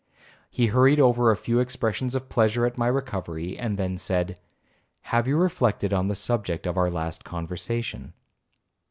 He 0.49 0.65
hurried 0.65 0.99
over 0.99 1.29
a 1.29 1.37
few 1.37 1.59
expressions 1.59 2.15
of 2.15 2.27
pleasure 2.27 2.65
at 2.65 2.75
my 2.75 2.87
recovery, 2.87 3.55
and 3.55 3.77
then 3.77 3.99
said, 3.99 4.39
'Have 5.01 5.27
you 5.27 5.37
reflected 5.37 5.93
on 5.93 6.07
the 6.07 6.15
subject 6.15 6.65
of 6.65 6.75
our 6.75 6.89
last 6.89 7.23
conversation?' 7.23 8.13